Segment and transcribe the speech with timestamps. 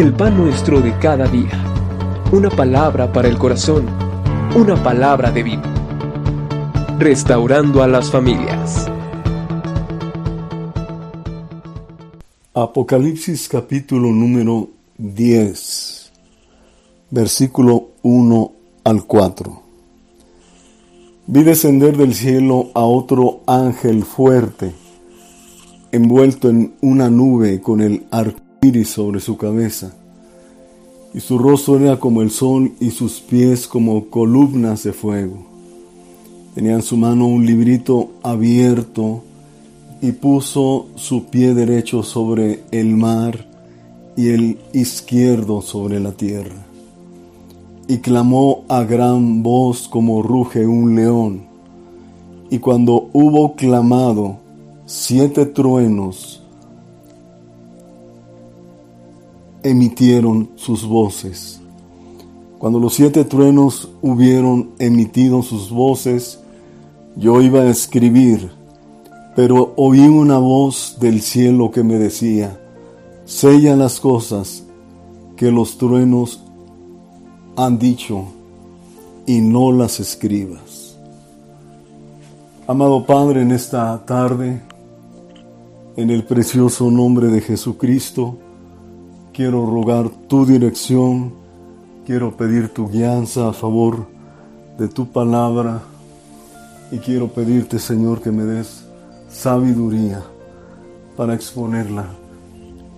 [0.00, 1.60] el pan nuestro de cada día.
[2.30, 3.84] Una palabra para el corazón,
[4.54, 5.62] una palabra de vida.
[7.00, 8.86] Restaurando a las familias.
[12.54, 16.12] Apocalipsis capítulo número 10,
[17.10, 18.52] versículo 1
[18.84, 19.62] al 4.
[21.26, 24.72] Vi descender del cielo a otro ángel fuerte,
[25.90, 29.92] envuelto en una nube con el arco iris sobre su cabeza,
[31.14, 35.46] y su rostro era como el sol y sus pies como columnas de fuego.
[36.54, 39.22] Tenía en su mano un librito abierto
[40.02, 43.46] y puso su pie derecho sobre el mar
[44.16, 46.66] y el izquierdo sobre la tierra.
[47.86, 51.42] Y clamó a gran voz como ruge un león.
[52.50, 54.38] Y cuando hubo clamado,
[54.84, 56.42] siete truenos
[59.70, 61.60] emitieron sus voces.
[62.58, 66.40] Cuando los siete truenos hubieron emitido sus voces,
[67.16, 68.50] yo iba a escribir,
[69.36, 72.60] pero oí una voz del cielo que me decía,
[73.24, 74.64] sella las cosas
[75.36, 76.42] que los truenos
[77.56, 78.24] han dicho
[79.26, 80.96] y no las escribas.
[82.66, 84.60] Amado Padre, en esta tarde,
[85.96, 88.36] en el precioso nombre de Jesucristo,
[89.38, 91.32] quiero rogar tu dirección,
[92.04, 94.08] quiero pedir tu guianza a favor
[94.76, 95.80] de tu palabra
[96.90, 98.84] y quiero pedirte, Señor, que me des
[99.30, 100.24] sabiduría
[101.16, 102.06] para exponerla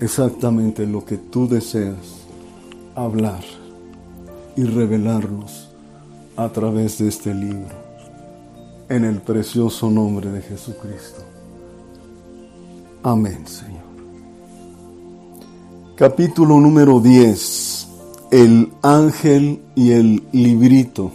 [0.01, 2.25] exactamente lo que tú deseas
[2.95, 3.43] hablar
[4.57, 5.69] y revelarnos
[6.39, 7.77] a través de este libro,
[8.89, 11.21] en el precioso nombre de Jesucristo.
[13.03, 13.90] Amén, Señor.
[16.01, 17.89] Capítulo número 10.
[18.31, 21.13] El ángel y el librito.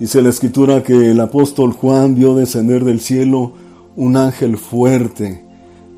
[0.00, 3.52] Dice la escritura que el apóstol Juan vio descender del cielo
[3.94, 5.44] un ángel fuerte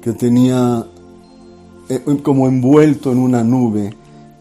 [0.02, 0.84] que tenía
[1.88, 3.94] eh, como envuelto en una nube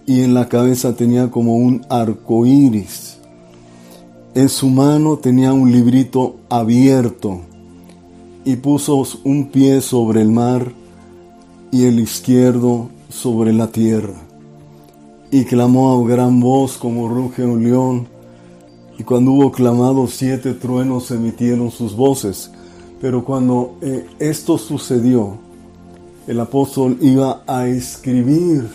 [0.05, 3.17] y en la cabeza tenía como un arco iris.
[4.35, 7.43] En su mano tenía un librito abierto
[8.43, 10.82] y puso un pie sobre el mar
[11.73, 14.13] y el izquierdo sobre la tierra.
[15.31, 18.07] Y clamó a gran voz como ruge un león.
[19.00, 22.51] Y cuando hubo clamado, siete truenos emitieron sus voces.
[23.01, 25.39] Pero cuando eh, esto sucedió,
[26.28, 28.69] el apóstol iba a escribir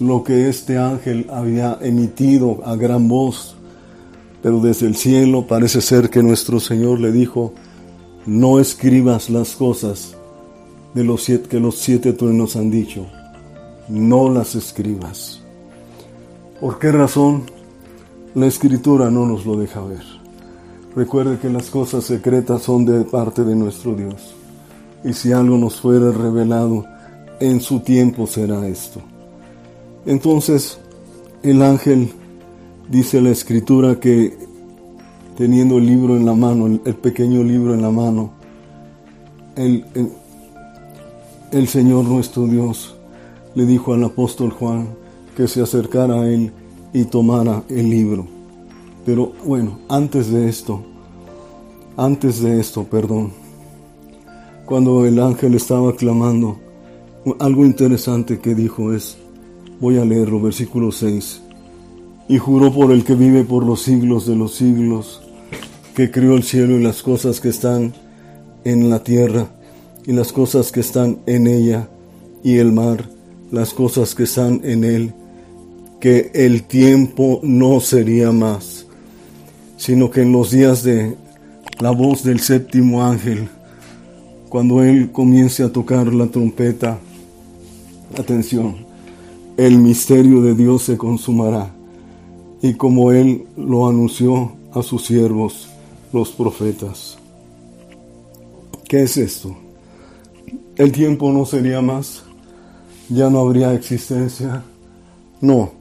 [0.00, 3.54] lo que este ángel había emitido a gran voz.
[4.42, 7.52] Pero desde el cielo parece ser que nuestro Señor le dijo,
[8.26, 10.17] no escribas las cosas
[10.98, 13.06] de los siete, que los siete truenos han dicho,
[13.88, 15.40] no las escribas.
[16.60, 17.44] ¿Por qué razón?
[18.34, 20.02] La escritura no nos lo deja ver.
[20.96, 24.34] Recuerde que las cosas secretas son de parte de nuestro Dios.
[25.04, 26.84] Y si algo nos fuera revelado,
[27.38, 29.00] en su tiempo será esto.
[30.04, 30.80] Entonces,
[31.44, 32.10] el ángel
[32.88, 34.36] dice la escritura que
[35.36, 38.32] teniendo el libro en la mano, el, pequeño libro en la mano,
[39.54, 40.10] el, el
[41.68, 42.94] Señor nuestro Dios
[43.54, 44.88] le dijo al apóstol Juan
[45.36, 46.52] que se acercara a él
[46.92, 48.26] y tomara el libro.
[49.06, 50.82] Pero bueno, antes de esto,
[51.96, 53.32] antes de esto, perdón,
[54.66, 56.58] cuando el ángel estaba clamando,
[57.38, 59.16] algo interesante que dijo es,
[59.80, 61.40] voy a leerlo, versículo 6,
[62.28, 65.22] y juró por el que vive por los siglos de los siglos,
[65.94, 67.94] que crió el cielo y las cosas que están
[68.64, 69.48] en la tierra
[70.08, 71.86] y las cosas que están en ella,
[72.42, 73.10] y el mar,
[73.52, 75.12] las cosas que están en él,
[76.00, 78.86] que el tiempo no sería más,
[79.76, 81.14] sino que en los días de
[81.78, 83.50] la voz del séptimo ángel,
[84.48, 86.98] cuando él comience a tocar la trompeta,
[88.18, 88.76] atención,
[89.58, 91.70] el misterio de Dios se consumará,
[92.62, 95.68] y como él lo anunció a sus siervos,
[96.14, 97.18] los profetas.
[98.88, 99.67] ¿Qué es esto?
[100.78, 102.22] El tiempo no sería más,
[103.08, 104.62] ya no habría existencia.
[105.40, 105.72] No,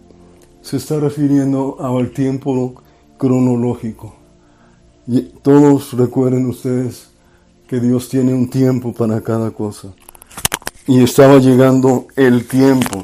[0.62, 2.82] se está refiriendo al tiempo
[3.18, 4.16] cronológico.
[5.06, 7.10] Y todos recuerden ustedes
[7.68, 9.94] que Dios tiene un tiempo para cada cosa.
[10.88, 13.04] Y estaba llegando el tiempo,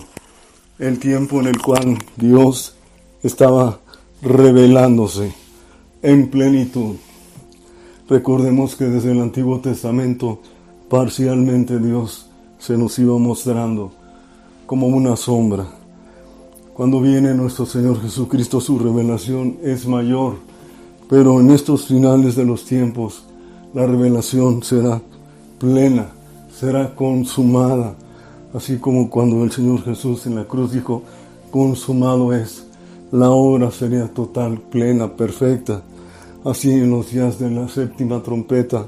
[0.80, 2.76] el tiempo en el cual Dios
[3.22, 3.80] estaba
[4.22, 5.32] revelándose
[6.02, 6.96] en plenitud.
[8.10, 10.42] Recordemos que desde el Antiguo Testamento
[10.94, 12.28] parcialmente Dios
[12.60, 13.92] se nos iba mostrando,
[14.68, 15.66] como una sombra.
[16.76, 20.36] Cuando viene nuestro Señor Jesucristo, su revelación es mayor,
[21.10, 23.24] pero en estos finales de los tiempos,
[23.74, 25.02] la revelación será
[25.58, 26.10] plena,
[26.56, 27.96] será consumada,
[28.54, 31.02] así como cuando el Señor Jesús en la cruz dijo,
[31.50, 32.68] consumado es,
[33.12, 35.82] la obra sería total, plena, perfecta.
[36.46, 38.86] Así en los días de la séptima trompeta,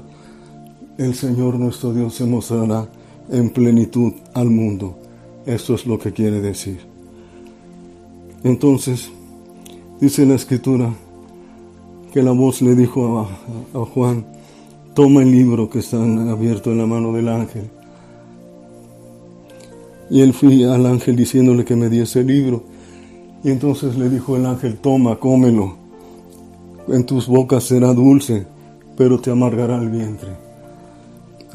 [0.98, 2.88] el Señor nuestro Dios se mostrará
[3.30, 4.96] en plenitud al mundo.
[5.44, 6.80] Esto es lo que quiere decir.
[8.44, 9.10] Entonces,
[10.00, 10.92] dice la escritura
[12.12, 13.28] que la voz le dijo
[13.74, 14.24] a, Juan,
[14.94, 17.64] toma el libro que está abierto en la mano del ángel.
[20.08, 22.64] Y él fui al ángel diciéndole que me diese el libro.
[23.44, 25.76] Y entonces le dijo el ángel, toma, cómelo.
[26.88, 28.46] En tus bocas será dulce,
[28.96, 30.45] pero te amargará el vientre.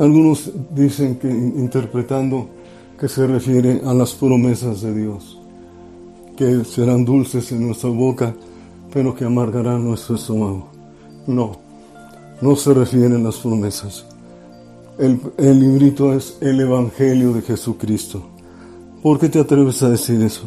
[0.02, 2.50] Algunos dicen que interpretando
[3.00, 5.40] que se refiere a las promesas de Dios,
[6.36, 8.34] que serán dulces en nuestra boca,
[8.92, 10.70] pero que amargarán nuestro estómago.
[11.28, 11.52] No,
[12.42, 14.08] no se refieren las promesas.
[14.98, 18.24] El, el librito es el Evangelio de Jesucristo.
[19.04, 20.46] ¿Por qué te atreves a decir eso?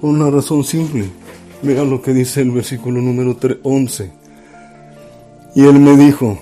[0.00, 1.10] Por una razón simple.
[1.62, 4.12] Mira lo que dice el versículo número 11.
[5.56, 6.38] Y él me dijo,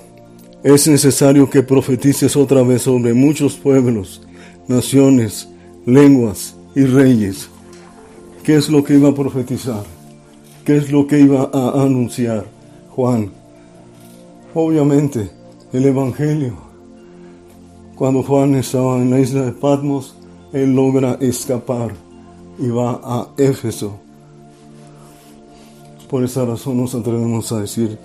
[0.63, 4.23] es necesario que profetices otra vez sobre muchos pueblos,
[4.67, 5.49] naciones,
[5.85, 7.49] lenguas y reyes.
[8.43, 9.85] ¿Qué es lo que iba a profetizar?
[10.65, 12.47] ¿Qué es lo que iba a anunciar
[12.91, 13.31] Juan?
[14.55, 15.31] Obviamente,
[15.73, 16.55] el Evangelio.
[17.95, 20.17] Cuando Juan estaba en la isla de Patmos,
[20.53, 21.95] él logra escapar
[22.59, 23.99] y va a Éfeso.
[26.09, 27.99] Por esa razón nos atrevemos a decir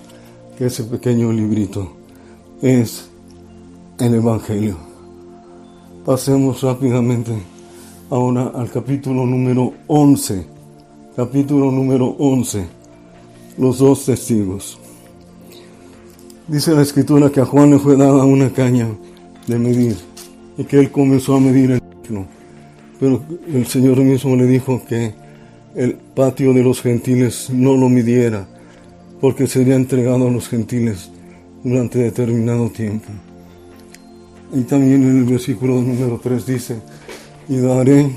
[0.57, 2.00] que ese pequeño librito
[2.61, 3.09] es
[3.99, 4.77] el Evangelio.
[6.05, 7.31] Pasemos rápidamente
[8.09, 10.45] ahora al capítulo número 11.
[11.15, 12.65] Capítulo número 11.
[13.57, 14.79] Los dos testigos.
[16.47, 18.87] Dice la escritura que a Juan le fue dada una caña
[19.47, 19.95] de medir
[20.57, 21.81] y que él comenzó a medir el
[22.99, 25.13] pero el Señor mismo le dijo que
[25.75, 28.47] el patio de los gentiles no lo midiera,
[29.19, 31.09] porque sería entregado a los gentiles
[31.63, 33.07] durante determinado tiempo.
[34.53, 36.81] Y también en el versículo número 3 dice,
[37.47, 38.11] y daré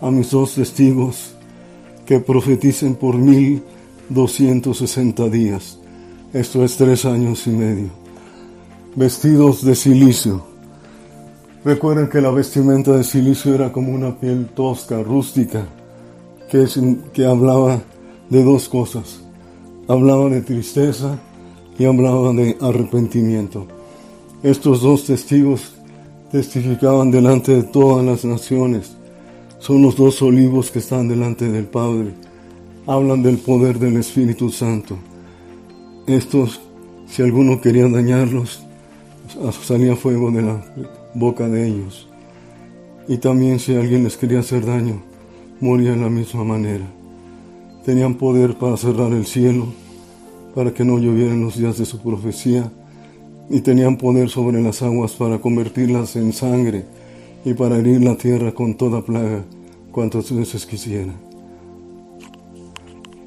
[0.00, 1.34] a mis dos testigos
[2.04, 3.62] que profeticen por mil
[4.08, 5.78] doscientos sesenta días,
[6.32, 7.88] esto es tres años y medio,
[8.96, 10.54] vestidos de silicio
[11.64, 15.64] Recuerden que la vestimenta de silicio era como una piel tosca, rústica,
[16.50, 16.66] que,
[17.14, 17.80] que hablaba
[18.28, 19.22] de dos cosas.
[19.88, 21.18] Hablaba de tristeza
[21.78, 23.66] y hablaba de arrepentimiento.
[24.42, 25.74] Estos dos testigos
[26.30, 28.96] testificaban delante de todas las naciones.
[29.58, 32.12] Son los dos olivos que están delante del Padre.
[32.86, 34.98] Hablan del poder del Espíritu Santo.
[36.06, 36.60] Estos,
[37.06, 38.62] si alguno quería dañarlos,
[39.62, 40.62] salía fuego de la
[41.14, 42.08] boca de ellos.
[43.08, 45.02] Y también si alguien les quería hacer daño,
[45.60, 46.86] moría de la misma manera.
[47.84, 49.66] Tenían poder para cerrar el cielo,
[50.54, 52.70] para que no lloviera en los días de su profecía,
[53.50, 56.84] y tenían poder sobre las aguas para convertirlas en sangre
[57.44, 59.44] y para herir la tierra con toda plaga
[59.92, 61.14] cuantas veces quisieran.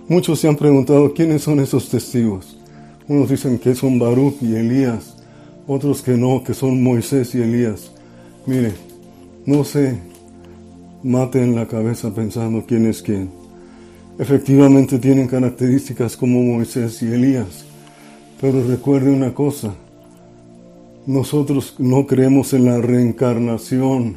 [0.07, 2.57] Muchos se han preguntado quiénes son esos testigos.
[3.07, 5.17] Unos dicen que son Baruch y Elías,
[5.67, 7.91] otros que no, que son Moisés y Elías.
[8.45, 8.73] Mire,
[9.45, 9.99] no se
[11.03, 13.29] maten la cabeza pensando quién es quién.
[14.19, 17.65] Efectivamente tienen características como Moisés y Elías,
[18.41, 19.75] pero recuerde una cosa,
[21.05, 24.15] nosotros no creemos en la reencarnación.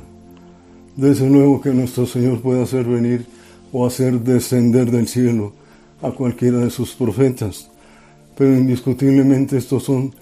[0.96, 3.26] Desde luego que nuestro Señor puede hacer venir
[3.72, 5.52] o hacer descender del cielo
[6.00, 7.70] a cualquiera de sus profetas,
[8.38, 10.14] pero indiscutiblemente estos son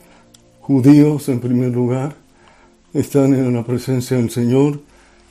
[0.61, 2.17] judíos en primer lugar,
[2.93, 4.81] están en la presencia del Señor,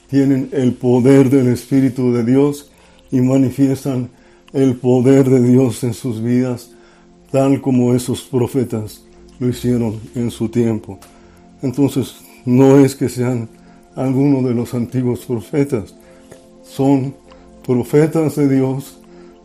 [0.10, 2.72] tienen el poder del Espíritu de Dios
[3.12, 4.10] y manifiestan
[4.58, 6.72] el poder de Dios en sus vidas,
[7.32, 9.04] tal como esos profetas
[9.40, 10.98] lo hicieron en su tiempo.
[11.62, 13.48] Entonces, no es que sean
[13.96, 15.94] algunos de los antiguos profetas,
[16.64, 17.14] son
[17.64, 18.98] profetas de Dios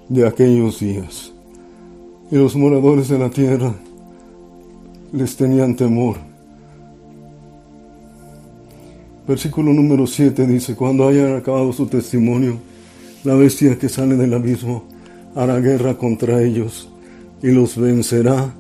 [0.09, 1.31] de aquellos días.
[2.31, 3.75] Y los moradores de la tierra
[5.12, 6.16] les tenían temor.
[9.28, 12.57] Versículo número 7 dice, cuando hayan acabado su testimonio,
[13.25, 14.90] la bestia que sale del abismo
[15.34, 16.88] hará guerra contra ellos
[17.42, 18.52] y los vencerá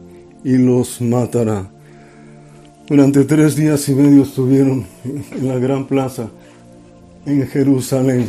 [0.44, 1.70] y los matará.
[2.88, 6.28] Durante tres días y medio estuvieron en la gran plaza
[7.24, 8.26] en Jerusalén,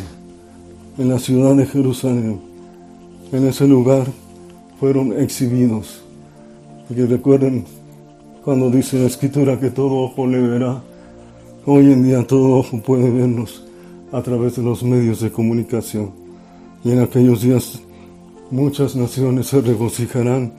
[0.98, 2.40] en la ciudad de Jerusalén.
[3.32, 4.06] En ese lugar
[4.80, 6.04] fueron exhibidos.
[6.90, 7.66] Y recuerden
[8.44, 10.84] cuando dice la escritura que todo ojo le verá.
[11.66, 13.64] Hoy en día todo ojo puede vernos
[14.12, 16.12] a través de los medios de comunicación.
[16.84, 17.82] Y en aquellos días
[18.54, 20.54] muchas naciones se regocijarán,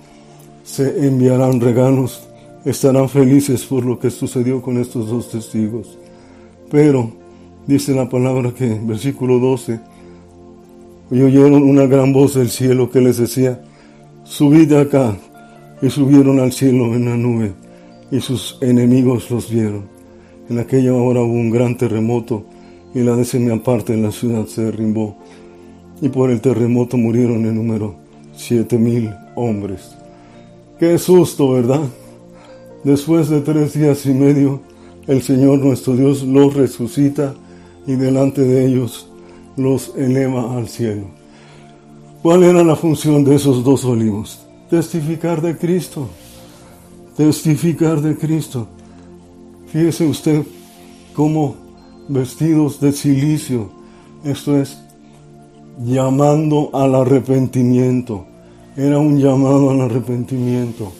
[0.64, 2.26] se enviarán regalos,
[2.64, 5.96] estarán felices por lo que sucedió con estos dos testigos.
[6.72, 7.12] Pero
[7.68, 9.78] dice la palabra que, versículo 12,
[11.12, 13.62] y oyeron una gran voz del cielo que les decía,
[14.24, 15.16] subid acá,
[15.80, 17.52] y subieron al cielo en la nube,
[18.10, 19.84] y sus enemigos los vieron.
[20.50, 22.44] En aquella hora hubo un gran terremoto,
[22.92, 25.16] y la décima parte de la ciudad se derrimbó,
[26.00, 27.96] y por el terremoto murieron en número
[28.36, 29.94] siete mil hombres.
[30.78, 31.82] Qué susto, ¿verdad?
[32.82, 34.60] Después de tres días y medio,
[35.06, 37.34] el Señor nuestro Dios los resucita
[37.86, 39.08] y delante de ellos
[39.56, 41.06] los eleva al cielo.
[42.22, 44.40] ¿Cuál era la función de esos dos olivos?
[44.70, 46.08] Testificar de Cristo.
[47.16, 48.66] Testificar de Cristo.
[49.66, 50.42] Fíjese usted
[51.14, 51.56] cómo
[52.08, 53.70] vestidos de silicio,
[54.24, 54.78] esto es,
[55.78, 58.24] llamando al arrepentimiento.
[58.76, 60.92] Era un llamado al arrepentimiento.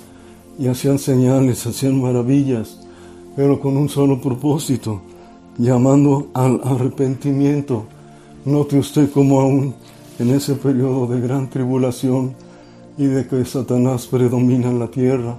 [0.59, 2.81] Y hacían señales, hacían maravillas,
[3.35, 5.00] pero con un solo propósito,
[5.59, 7.85] llamando al arrepentimiento.
[8.45, 9.75] Note usted cómo aún
[10.19, 12.35] en ese periodo de gran tribulación
[12.97, 15.37] y de que Satanás predomina en la tierra,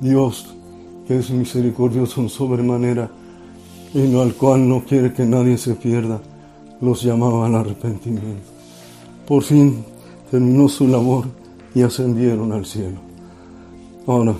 [0.00, 0.56] Dios,
[1.06, 3.10] que es misericordioso en sobremanera
[3.94, 6.20] y al cual no quiere que nadie se pierda,
[6.80, 8.59] los llamaba al arrepentimiento.
[9.30, 9.84] Por fin
[10.28, 11.26] terminó su labor
[11.72, 12.98] y ascendieron al cielo.
[14.04, 14.34] Ahora,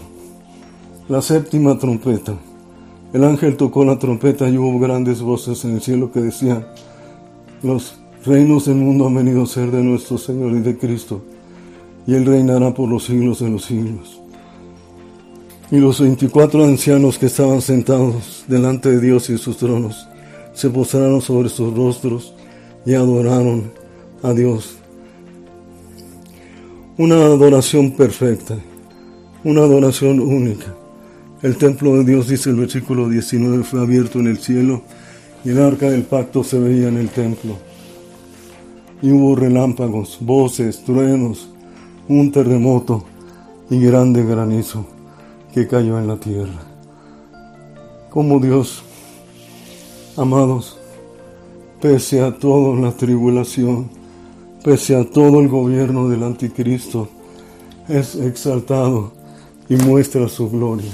[1.08, 2.34] la séptima trompeta.
[3.12, 6.66] El ángel tocó la trompeta y hubo grandes voces en el cielo que decían,
[7.62, 11.22] los reinos del mundo han venido a ser de nuestro Señor y de Cristo,
[12.04, 14.20] y Él reinará por los siglos de los siglos.
[15.70, 20.08] Y los veinticuatro ancianos que estaban sentados delante de Dios y sus tronos
[20.52, 22.34] se postraron sobre sus rostros
[22.84, 23.70] y adoraron
[24.24, 24.79] a Dios.
[27.00, 28.58] Una adoración perfecta,
[29.42, 30.74] una adoración única.
[31.40, 34.82] El templo de Dios, dice el versículo 19, fue abierto en el cielo
[35.42, 37.56] y el arca del pacto se veía en el templo.
[39.00, 41.48] Y hubo relámpagos, voces, truenos,
[42.06, 43.06] un terremoto
[43.70, 44.84] y grande granizo
[45.54, 46.60] que cayó en la tierra.
[48.10, 48.82] Como Dios,
[50.18, 50.78] amados,
[51.80, 53.99] pese a toda la tribulación,
[54.64, 57.08] pese a todo el gobierno del anticristo,
[57.88, 59.12] es exaltado
[59.68, 60.90] y muestra su gloria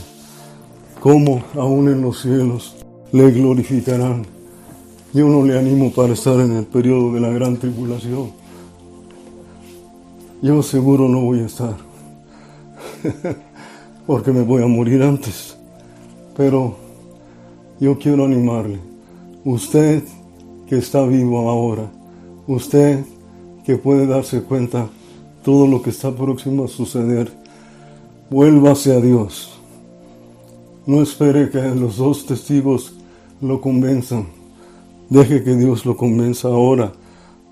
[1.07, 2.75] como aún en los cielos
[3.13, 4.27] le glorificarán.
[5.13, 8.33] Yo no le animo para estar en el periodo de la gran tribulación.
[10.43, 11.77] Yo seguro no voy a estar,
[14.09, 15.57] porque me voy a morir antes.
[16.37, 16.77] Pero
[17.79, 18.81] yo quiero animarle.
[19.45, 20.03] Usted
[20.67, 21.89] que está vivo ahora,
[22.49, 23.05] usted
[23.67, 24.89] que puede darse cuenta
[25.45, 27.33] todo lo que está próximo a suceder,
[28.31, 29.57] vuélvase a Dios
[30.87, 32.95] no espere que los dos testigos
[33.41, 34.29] lo convenzan.
[35.11, 36.93] Deje que Dios lo convenza ahora.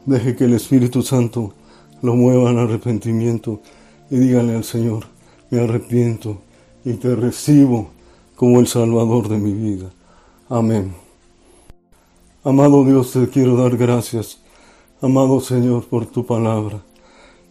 [0.07, 1.53] Deje que el Espíritu Santo
[2.01, 3.61] lo mueva al arrepentimiento
[4.09, 5.07] y dígale al Señor,
[5.51, 6.39] me arrepiento
[6.85, 7.89] y te recibo
[8.37, 9.91] como el Salvador de mi vida.
[10.49, 10.95] Amén.
[12.45, 14.44] Amado Dios, te quiero dar gracias.
[15.05, 16.81] Amado Señor, por tu palabra.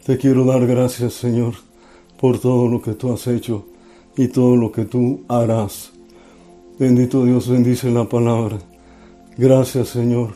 [0.07, 1.53] Te quiero dar gracias, Señor,
[2.19, 3.65] por todo lo que tú has hecho
[4.17, 5.91] y todo lo que tú harás.
[6.79, 8.57] Bendito Dios, bendice la palabra.
[9.37, 10.33] Gracias Señor,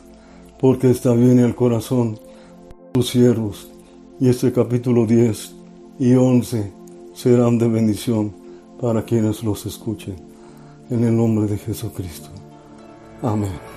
[0.59, 2.19] porque está bien el corazón
[2.91, 3.67] tus siervos.
[4.19, 5.55] Y este capítulo 10
[5.97, 6.71] y 11
[7.15, 8.31] serán de bendición
[8.79, 10.17] para quienes los escuchen.
[10.91, 12.29] En el nombre de Jesucristo.
[13.23, 13.76] Amén.